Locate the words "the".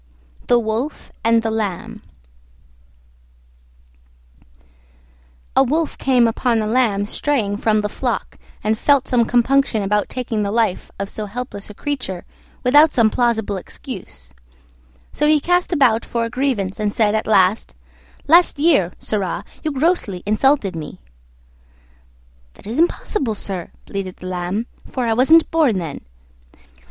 0.47-0.57, 1.43-1.51, 7.81-7.87, 10.41-10.49, 24.17-24.25